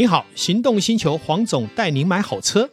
[0.00, 2.70] 你好，行动星球黄总带您买好车。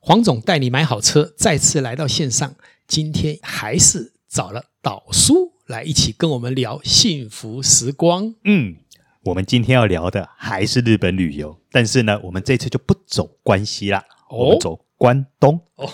[0.00, 2.54] 黄总带你买好车，再次来到线上，
[2.86, 8.34] 今天还是找了导叔来一起跟我们聊幸福时光。
[8.44, 8.76] 嗯，
[9.24, 15.60] 我们今天要聊的还是日本旅游，但是呢，我们这次就不走关西啦，哦、我们走关东。
[15.76, 15.86] 哦，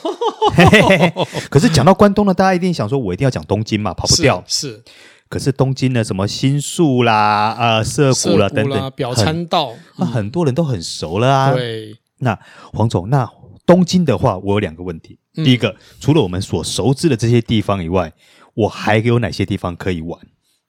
[1.51, 4.41] 可是讲到关东呢，大家一定想说，我一定要讲东京嘛，跑不掉。
[4.47, 4.85] 是，是
[5.29, 11.53] 可是东京呢，什么新宿啦、呃涩谷啦等等，表参道，那很多人都很熟了啊。
[11.53, 12.39] 对，那
[12.73, 13.29] 黄总那。
[13.67, 15.19] 东京的话，我有两个问题。
[15.33, 18.13] 第一个，除了我们所熟知的这些地方以外，
[18.55, 20.19] 我还有哪些地方可以玩？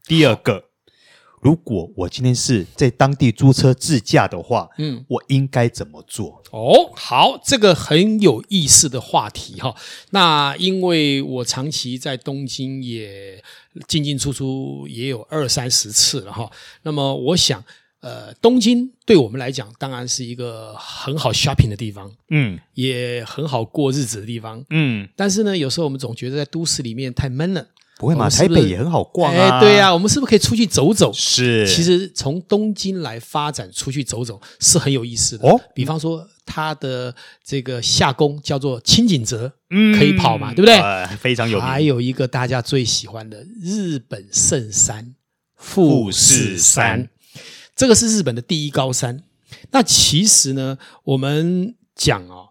[0.05, 0.66] 第二个，
[1.41, 6.41] 如果我今天是在当地租车自驾的话，嗯，我应该怎么做？
[6.52, 9.76] 哦，好，这个很有意思的话题哈。
[10.12, 13.44] 那因为我长期在东京也
[13.88, 16.50] 进进出出也有二三十次了哈。
[16.83, 17.64] 那么我想。
[18.02, 25.08] 呃，东京对我们来讲当然是一个很好 shopping 的地方，嗯，也很好过日子的地方，嗯。
[25.16, 27.67] 但是呢，有时候我们总觉得在都市里面太闷了。
[28.02, 28.27] 不会嘛？
[28.27, 29.59] 台北也很好逛啊。
[29.59, 31.13] 哎，对呀，我们是不是可以出去走走？
[31.13, 31.67] 是。
[31.67, 35.47] 其实从东京来发展出去走走是很有意思的。
[35.47, 37.13] 哦，比方说它的
[37.45, 40.80] 这个下宫叫做轻井泽，嗯，可以跑嘛，对不对？
[40.80, 41.67] 呃，非常有名。
[41.67, 45.13] 还有一个大家最喜欢的日本圣山
[45.55, 47.08] 富士山。
[47.75, 49.23] 这个是日本的第一高山。
[49.69, 52.47] 那其实呢，我们讲哦，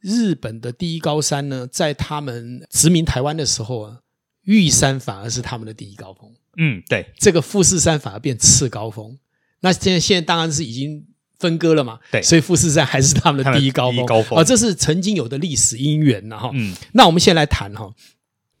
[0.00, 3.98] 日本的第一高山呢，在他们殖民台湾的时候啊，
[4.42, 6.32] 玉山反而是他们的第一高峰。
[6.56, 9.18] 嗯，对，这个富士山反而变次高峰。
[9.60, 11.06] 那现在现在当然是已经
[11.38, 11.98] 分割了嘛。
[12.10, 14.04] 对，所以富士山还是他们的第一高峰。
[14.06, 16.50] 高峰啊，这是曾经有的历史因缘呐哈。
[16.54, 17.94] 嗯，那我们先来谈哈，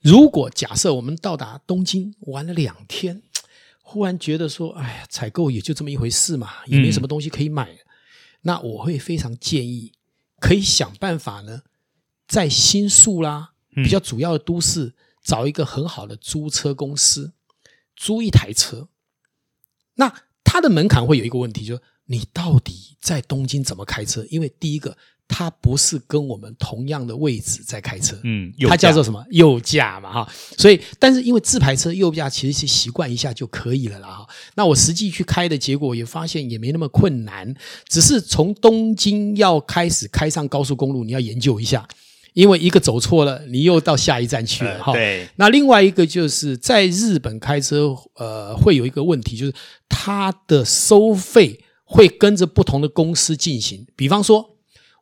[0.00, 3.22] 如果假设我们到达东京玩了两天。
[3.84, 7.70] 忽然觉得说，哎呀，采购也就这么一回事嘛，也没什么东西可以买。
[7.70, 7.78] 嗯、
[8.42, 9.92] 那我会非常建议，
[10.40, 11.60] 可以想办法呢，
[12.26, 17.32] 在新宿啦，比较主要的都市，嗯、找一个很好的租车公司，
[17.96, 18.88] 租一台车。
[19.94, 20.12] 那
[20.42, 24.26] 它的门槛会有一个问题，就是你到底在东京怎么开车？
[24.30, 24.96] 因为第一个。
[25.28, 34.28] 它不是跟我们同样的位置在开车，嗯，它叫做什么右驾嘛，哈，所以，但是因为自排车右驾其实是习惯一下就可以了啦，哈。
[34.56, 37.54] 那我实际去开的结果也发现也没那么困难，
[37.88, 41.88] 只是从东京要开始开上高速公路，你要研究一下，
[42.32, 44.98] 因为一个走错了，你又到下一站去了，哈、呃。
[44.98, 45.28] 对。
[45.36, 49.54] 那另外一个就是在日本开车，呃，会有一个问题，就是
[49.88, 54.50] 它的收费会跟着不同的公司进行，比方说。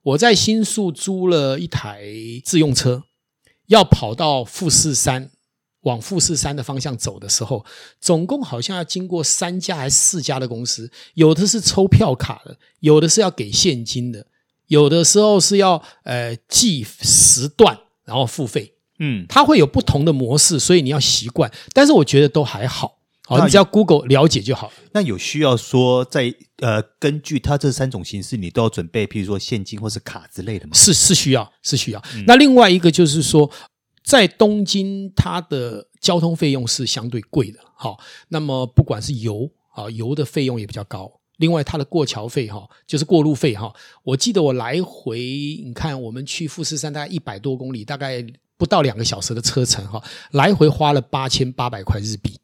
[0.03, 2.03] 我在新宿租了一台
[2.43, 3.03] 自用车，
[3.67, 5.31] 要跑到富士山，
[5.83, 7.67] 往富士山的方向走的时候，
[8.01, 14.27] 总共好像要经过三家还是四家的公司，有的是抽票卡的，有的是要给现金的，
[14.71, 22.99] 有的时候是要呃计时段然后付费，嗯，它会有不同的模式，所以你要习惯，但是我觉得都还好。
[23.27, 24.73] 好，你只要 Google 了解就好。
[24.93, 30.73] 那有需要说在呃，根据它这三种形式，你都要准备，譬如说现金或是卡之类的吗？
[30.75, 32.03] 是是需要，是需要。
[32.15, 33.51] 嗯、那另外一个就是说，
[34.05, 37.59] 在东京，它的交通费用是相对贵的。
[37.75, 37.99] 好，
[38.29, 41.20] 那么不管是油啊，油的费用也比较高。
[41.41, 43.73] 另外，它的过桥费哈，就是过路费哈。
[44.05, 48.25] 我记得我来回，你看我们去富士山大概一百多公里，大概
[48.57, 50.03] 不到两个小时的车程哈，
[50.33, 52.39] 来回花了八千八百块日币。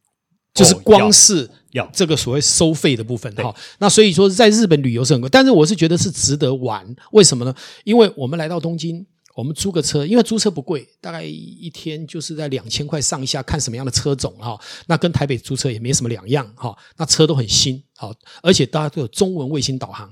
[0.54, 6.96] 就是光是要这个所谓收费的部分哈，那所以说在日本旅游是很贵，但是我是觉得是值得玩。
[7.12, 7.54] 为什么呢？
[7.84, 9.04] 因为我们来到东京，
[9.36, 14.58] 我们租个车，因为租车不贵，大概一天就是在两千块上下，看什么样的车种哈。
[14.86, 16.74] 那跟台北租车也没什么两样哈。
[16.96, 20.10] 那车都很新，好，而且大家都有中文卫星导航，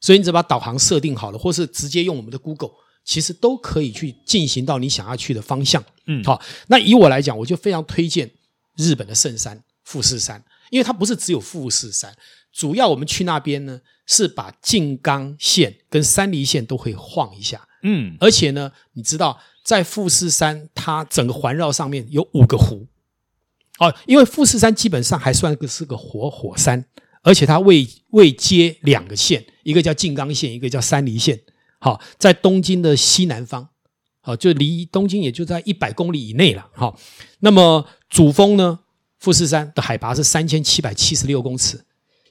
[0.00, 2.70] 所以你只把导航设定好了，或是直接用我们的 Google，
[3.04, 5.84] 其实都可以去进行到你想要去的方向。
[6.06, 8.30] 嗯，好，那以我来讲，我就非常推荐
[8.76, 9.62] 日本的圣山。
[9.84, 12.16] 富士山，因为它不是只有富士山，
[12.52, 22.86] 主要我们去那边呢，是把静冈县跟山梨县都可以晃一下，嗯，而且呢，你知道在富士山，它整个环绕上面有五个湖，
[23.78, 26.84] 哦，因为富士山基本上还算个是个活火山，
[27.22, 31.40] 而且它位位接两个县，一个叫静冈县，一个叫山梨县，
[31.78, 33.68] 好，在东京的西南方，
[34.20, 36.98] 好，就离东京也就在一百公里以内了，好，
[37.40, 38.80] 那么主峰呢？
[39.18, 41.80] 富士山的海拔是三千七百七十六公尺，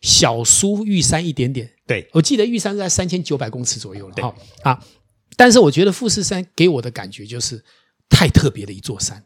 [0.01, 1.71] 小苏玉山一点点。
[1.87, 4.15] 对，我记得玉山是在三千九百公尺左右了。
[4.21, 4.83] 好啊，
[5.35, 7.63] 但是我觉得富士山给我的感觉就是
[8.09, 9.25] 太特别的一座山。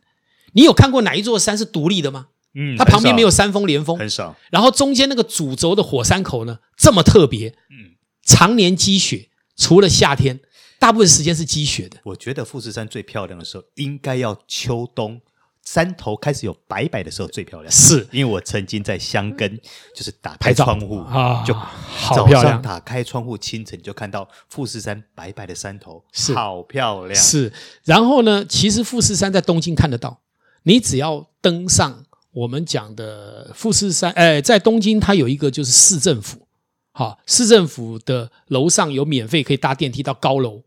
[0.54, 2.28] 你有看过哪一座山是独立的吗？
[2.54, 4.36] 嗯，它旁边没有山峰连峰，很少。
[4.50, 10.40] 然后中间那个主轴的火山口呢，这么特别，嗯，常年积雪，除了夏天，
[10.80, 11.98] 大部分时间是积雪的。
[12.06, 15.22] 我觉得富士山最漂亮的时候，应该要秋冬。
[15.66, 18.08] 山头开始有白白的时候最漂亮，是。
[18.12, 19.60] 因为我曾经在箱根，
[19.96, 22.62] 就是打开窗户啊，就好漂亮。
[22.62, 26.34] 打开窗户，清晨就看到富士山白白的山头，是。
[26.36, 27.20] 好漂亮。
[27.20, 27.52] 是，
[27.84, 30.22] 然后呢，其实富士山在东京看得到，
[30.64, 36.48] 你只要登上我们讲的富士山，哎，在东京它有一个就是市政府，
[36.92, 40.62] 好，市政府的楼上有免费可以搭电梯到高楼，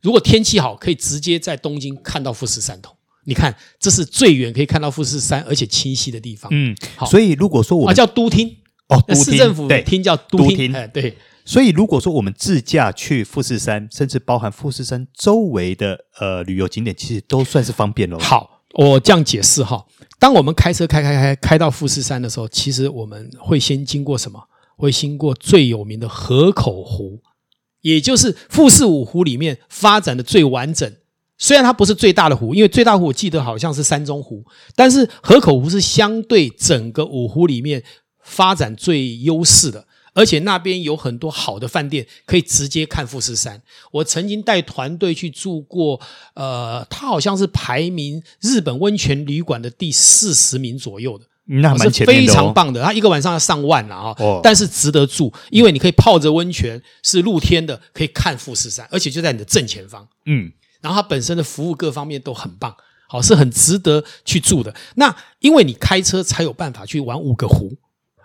[0.00, 2.96] 如果天气好，可以直接在东京看到富士山头。
[3.24, 6.50] 你看，这是最远可以看到富士山，而且清晰的地方。
[6.52, 7.06] 嗯，好。
[7.06, 8.56] 所以如果说我们啊叫都厅
[8.88, 10.74] 哦，市政府厅叫都厅。
[10.74, 11.16] 哎，对。
[11.44, 18.18] 所以如果说我们自驾去富士山，甚至包含富士山周围的呃旅游景点，其实都算是方便喽。
[18.18, 19.84] 好，我这样解释哈。
[20.18, 24.40] 当我们开车开开开开到富士山的时候，其实我们会先经过什么？
[24.76, 27.20] 会经过最有名的河口湖，
[27.82, 30.92] 也就是富士五湖里面发展的最完整。
[31.42, 34.44] 虽然它不是最大的湖，因为最大湖我记得好像是山中湖，
[34.76, 37.82] 但是河口湖是相对整个五湖里面
[38.22, 39.84] 发展最优势的，
[40.14, 43.60] 而且那边有很多好的饭店，可以直接看富士山。
[43.90, 46.00] 我曾经带团队去住过，
[46.34, 52.80] 呃，它好像是排名日本温泉旅馆的第四十名左右的，那蛮前非常棒的。
[52.84, 60.52] 它一个晚上要上万了啊，哦，但是值得住，因为你可以泡着温泉，是露天的，可以看富士山，而且就在你的正前方，嗯。
[60.82, 62.76] 然后它本身的服务各方面都很棒，
[63.08, 64.74] 好，是很值得去住的。
[64.96, 67.72] 那因为你开车才有办法去玩五个湖，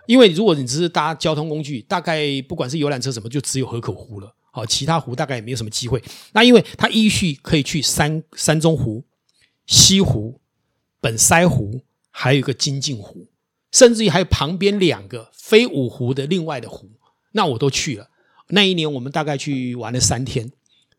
[0.06, 6.02] 因为如果你只是搭交通工具，大概不管是游览车什么，就只有河口湖了，好，其他湖大概也没有什么机会。
[6.32, 9.04] 那因为它依序可以去山山中湖、
[9.66, 10.40] 西湖、
[11.00, 13.28] 本腮湖，还有一个金镜湖，
[13.70, 16.90] 甚至于还有旁边两个非五湖的另外的湖，
[17.32, 18.10] 那我都去了。
[18.48, 20.50] 那一年我们大概去玩了三天。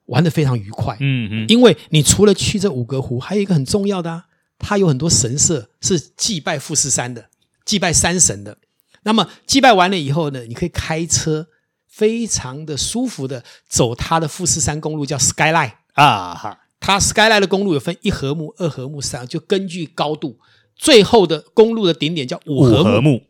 [0.10, 4.26] 玩的非常愉快，嗯嗯，因为你除了去这五个湖，还有一个很重要的啊，
[4.58, 7.30] 它有很多神社是祭拜富士山的，
[7.64, 8.58] 祭拜山神的。
[9.04, 11.48] 那么祭拜完了以后呢，你可以开车，
[11.88, 16.60] 非常的舒服的走它的富士山公路，叫 Skyline 啊哈。
[16.80, 20.40] 它 Skyline 的公路有分一合目、二合目、三，就根据高度，
[20.76, 23.22] 最后的公路的顶点叫五合目。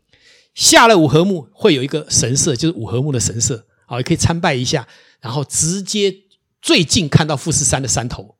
[0.54, 4.88] 下了五合目会有一个神社，就是五合目的神社，好，也可以参拜一下，
[5.20, 6.14] 然后直接。
[6.60, 8.36] 最近看到富士山的山头，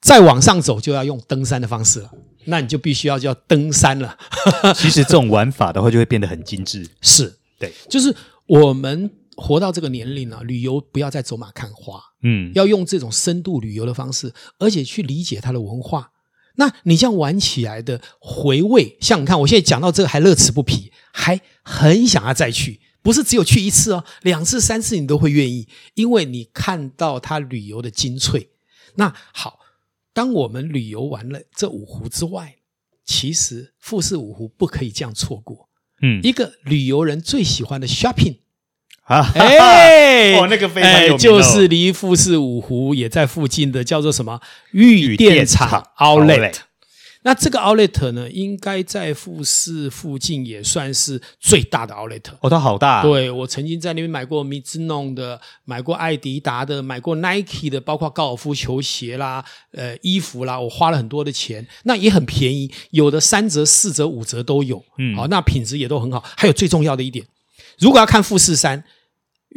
[0.00, 2.10] 再往上走就要用登山的方式了。
[2.46, 4.16] 那你就必须要叫登山了。
[4.74, 6.88] 其实这种玩法的话，就会变得很精致。
[7.02, 8.14] 是对，就是
[8.46, 16.12] 我们活到这个年龄了，旅游不要再走马看花，嗯，要用这种深度旅游的方式，而且去理解它的文化。
[16.56, 22.80] 那你这样玩起来的回味，像你看，我现在讲到这个还乐此不疲，还很想要再去。
[23.08, 28.50] 不是只有去一次哦，两次、三次你都会愿意，因为你看到它旅游的精粹。
[28.96, 29.60] 那好，
[30.12, 32.56] 当我们旅游完了这五湖之外，
[33.06, 35.70] 其实富士五湖不可以这样错过。
[36.02, 38.40] 嗯，一个旅游人最喜欢的 shopping
[39.04, 46.58] 啊，哎， 哦，那个非常有名，哦，就是离富士五湖也在附近的，叫做什么玉电厂 Outlet。
[47.28, 52.22] 那这个 outlet 呢，应该在富士附近也算是最大的 outlet。
[52.40, 53.02] 哦，它好大啊。
[53.02, 64.82] 对，我曾经在那边买过 Mizuno 的，买过艾迪达的，买过 Nike 的，包括高尔夫球鞋啦，呃，衣服啦，我花了很多的钱，那也很便宜，有的三折、四折、五折都有。
[64.96, 66.24] 嗯，好，那品质也都很好。
[66.34, 67.26] 还有最重要的一点，
[67.78, 68.82] 如果要看富士山。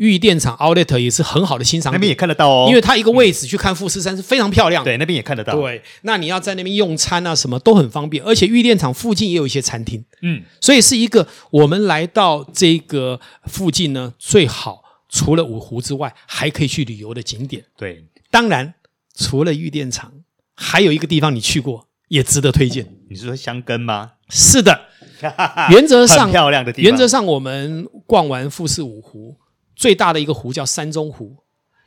[0.02, 2.66] 玉电厂 Outlet 也是很好的欣赏，那边也看得到哦。
[2.68, 4.90] 因为它一个位置去看富士山是非常漂亮的。
[4.90, 5.54] 对，那边也看得到。
[5.54, 8.24] 对，那你要在那边用餐啊，什么都很方便。
[8.24, 17.64] 而且玉电厂附近也有一些餐厅，嗯，所以是一个我们来到这个附近呢，最好除了五湖之外，还可以去旅游的景点。
[17.78, 18.74] 对，当然
[19.16, 20.12] 除了玉电厂，
[20.56, 22.88] 还有一个地方你去过也值得推荐。
[23.08, 24.14] 你是说香根吗？
[24.30, 24.88] 是的，
[25.70, 26.90] 原则上漂亮的地方。
[26.90, 29.38] 原则上我们逛完富士五湖。
[29.82, 31.38] 最大的一个湖叫山中湖，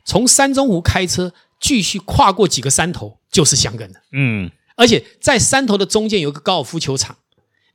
[0.03, 4.01] 从山中湖开车继续跨过几个山头就是香根了。
[4.11, 7.19] 嗯，而且在山头的中间有个高尔夫球场，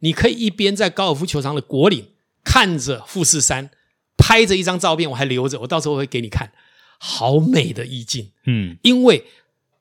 [0.01, 2.11] 你可以一边在高尔夫球场的果岭
[2.45, 3.71] 看着富士山，
[4.19, 6.53] 拍着一张照片，我还留着，我到时候会给你看，
[6.99, 8.33] 好美的意境。
[8.45, 9.25] 嗯，因为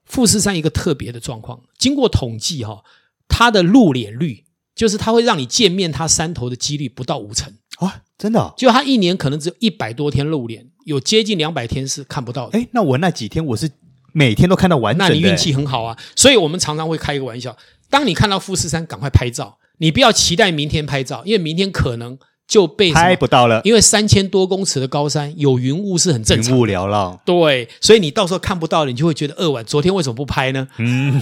[0.05, 2.85] 富士山一个特别的状况，经过统计哈，
[3.27, 7.57] 它的露脸率就是它会让你见面它山头的几率不到五成。
[7.79, 8.53] 啊，真的、哦？
[8.57, 12.59] 就他一年可能只有一百多天露脸，有接近两百天是看不到的。
[12.59, 13.69] 哎，那我那几天我是
[14.13, 15.13] 每天都看到完整的。
[15.13, 15.97] 那你运气很好啊！
[16.15, 17.55] 所以我们常常会开一个玩笑：
[17.89, 22.17] 当你看到富士山，赶快拍照；你不要期待明天拍照，因为明天可能
[22.49, 23.61] 就被拍不到了。
[23.63, 27.21] 因为三千多公尺的高山有云雾是很正常，云雾缭绕。
[27.23, 29.63] 对，所以你到时候看不到了，你就会觉得扼腕。
[29.63, 30.67] 昨天为什么不拍呢？
[30.79, 31.17] 嗯，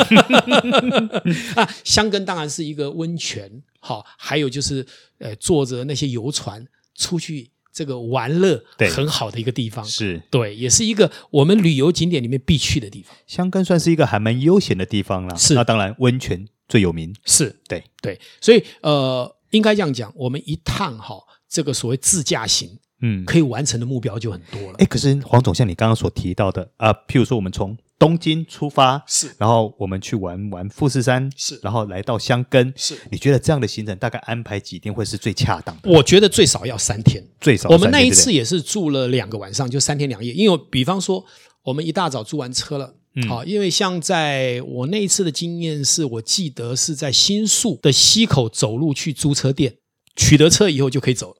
[1.55, 4.83] 啊，箱根当然是一个温泉，好，还有就是
[5.19, 6.65] 呃，坐着那些游船
[6.95, 7.51] 出去。
[7.73, 8.59] 这个玩乐
[8.95, 13.15] 很好的一个地方，是对，也是一个我们旅游景点里面必去的地方。
[13.27, 15.53] 香根算是一个还蛮悠闲的地方了，是。
[15.53, 18.19] 那当然，温泉最有名，是对对。
[18.41, 21.15] 所以呃，应该这样讲，我们一趟哈，
[21.49, 22.69] 这个所谓自驾行，
[23.01, 24.75] 嗯，可以完成的目标就很多了。
[24.77, 32.95] 哎，可是黄总，像你刚刚所提到的啊，譬如说我们从东京出发是，然后我们去玩玩富士山是，然后来到箱根是。
[33.09, 35.89] 你觉得这样的行程大概安排几天会是最恰当的？
[35.89, 37.67] 我觉得最少要三天，最少。
[37.69, 40.31] 我们那一次也是住了两个晚上，就三天两夜。
[40.31, 41.25] 因为比方说，
[41.63, 49.77] 我们一大早租完车了，嗯，好，因为像在我那一次的经验是，我记得是在新宿的西口走路去租车店，
[50.15, 51.37] 取得车以后就可以走了，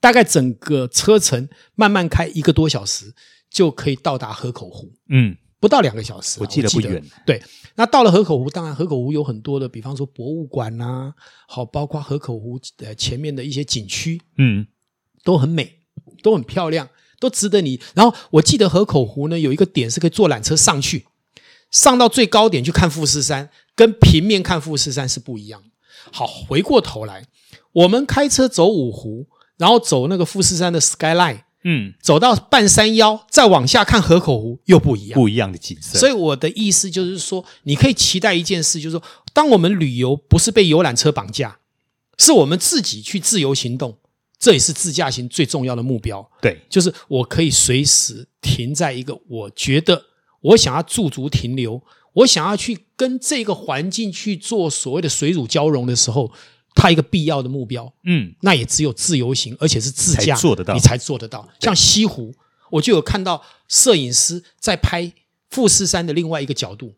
[0.00, 3.14] 大概整个车程慢慢开一个多小时
[3.48, 5.36] 就可以到达河口湖，嗯。
[5.60, 7.00] 不到两个小时，我记得不远。
[7.24, 7.40] 对，
[7.76, 11.14] 那到了河口湖，当然河口湖有很多的，比方说博物馆呐、啊，
[11.46, 14.66] 好，包括河口湖呃前面的一些景区，嗯，
[15.22, 15.78] 都很美，
[16.20, 16.88] 都很漂亮，
[17.20, 17.80] 都值得你。
[17.94, 21.06] 然后我记得河口湖呢有一个点是可以坐缆车上去，
[21.72, 25.60] 上到最高点去看富士山，跟平面看富士山是不一样。
[26.12, 27.26] 好，回过头来，
[27.72, 29.26] 我们开车走五湖，
[29.56, 31.40] 然后走那个富士山的 skyline。
[31.64, 35.96] 嗯，走到半山腰，再往下看河口湖又不一样，不一样的景色。
[35.96, 39.02] 所以我的意思就是说，你可以期待一件事，就是说，
[39.32, 41.60] 当我们旅游不是被游览车绑架，
[42.18, 43.96] 是我们自己去自由行动，
[44.40, 46.28] 这也是自驾行最重要的目标。
[46.40, 50.06] 对，就是我可以随时停在一个我觉得
[50.42, 51.82] 我想要驻足停留，
[52.12, 56.30] 我想要去跟这个环境去做所谓的水乳交融的时候。
[56.74, 61.46] 它一个必要的目标，嗯，那也只有自由行，而且是自驾做得到，你才做得到。
[61.60, 62.34] 像西湖，
[62.70, 65.12] 我就有看到摄影师在拍
[65.50, 66.94] 富士山的另外一个角度，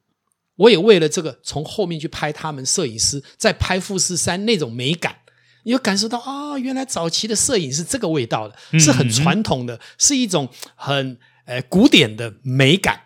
[0.55, 5.17] 我也为了这个从后面去拍他们摄影师在拍富士山那种美感，
[5.65, 13.01] 你就感受到啊、哦，原来早期的摄影是这个味道的，是很传统的，是一种很呃古典的美感。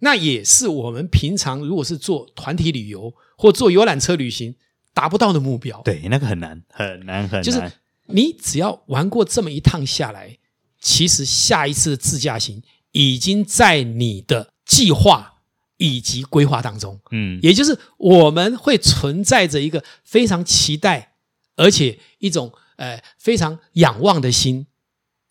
[0.00, 4.54] 那也是我们平常如果是做团体旅游或做游览车旅行。
[4.92, 7.42] 达不到的目标，对，那个很难，很难，很难。
[7.44, 7.72] 就是
[8.06, 10.36] 你只要玩过这么一趟下来，
[10.80, 15.42] 其实下一次的自驾行已经在你的计划
[15.76, 17.00] 以及规划当中。
[17.12, 21.14] 嗯，也就是我们会存在着一个非常期待，
[21.54, 24.66] 而且一种呃非常仰望的心。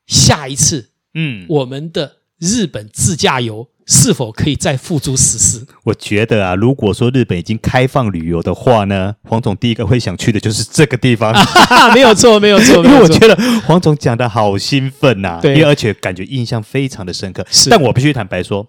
[0.07, 3.69] 下一次，嗯，我们的日本自驾游。
[3.91, 5.65] 是否可以再付诸实施？
[5.83, 11.33] 我觉得啊，如果说日本已经开放旅游的话呢，黄总第一个会想去的就是这个地方。
[11.95, 17.43] 没有错，没有错， 因为我觉得黄总讲的好兴奋呐、啊，对，而且感觉印象非常的深刻。
[17.49, 18.63] 是，但我必须坦白说，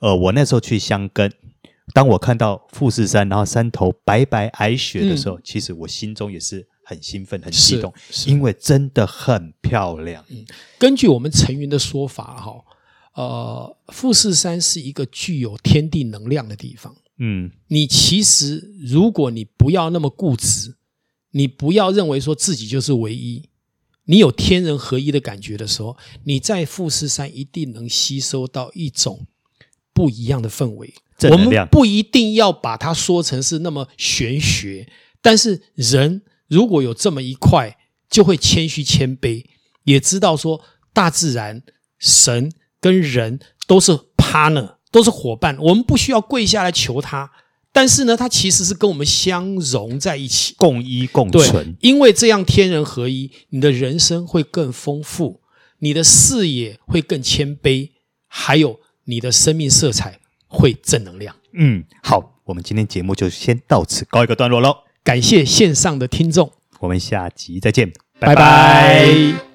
[0.00, 1.30] 呃，我那时候去箱根，
[1.92, 7.92] 当我看到富士山，然后山头白白皑雪的时候，嗯、其实我心中也是很兴奋、很激动，
[8.24, 10.24] 因为真的很漂亮。
[10.30, 10.42] 嗯，
[10.78, 12.54] 根据我们成云的说法，哈。
[13.14, 16.94] 呃，富士山是一个具有天地能量的地方。
[17.18, 20.74] 嗯，你其实如果你不要那么固执，
[21.30, 23.48] 你不要认为说自己就是唯一，
[24.06, 29.26] 你有天人合一的感觉的时候，你在富士山一定能吸收到一种
[29.92, 30.92] 不一样的氛围。
[31.30, 34.90] 我们不一定要把它说成是那么玄学，
[35.22, 37.78] 但是人如果有这么一块，
[38.10, 39.44] 就会谦虚谦卑，
[39.84, 40.60] 也知道说
[40.92, 41.62] 大自然
[42.00, 42.50] 神。
[42.84, 47.30] 跟人都是 partner，都是伙伴，我们不需要跪下来求他，
[47.72, 51.74] 但是呢，他其实是跟我们相融在一起，共依共存。
[51.80, 55.40] 因为这样天人合一，你的人生会更丰富，
[55.78, 57.88] 你的视野会更谦卑，
[58.26, 61.34] 还有你的生命色彩会正能量。
[61.54, 64.76] 嗯，好，我们今天节目就先到此告一个段落喽。
[65.02, 68.34] 感谢线上的听众，我们下集再见，拜拜。
[68.34, 69.53] 拜拜。